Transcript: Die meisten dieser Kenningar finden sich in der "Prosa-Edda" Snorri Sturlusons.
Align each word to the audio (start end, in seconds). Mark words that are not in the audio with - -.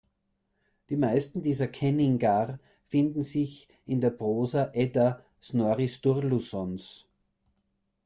Die 0.89 0.95
meisten 0.97 1.43
dieser 1.43 1.67
Kenningar 1.67 2.57
finden 2.87 3.21
sich 3.21 3.67
in 3.85 4.01
der 4.01 4.09
"Prosa-Edda" 4.09 5.23
Snorri 5.39 5.89
Sturlusons. 5.89 7.07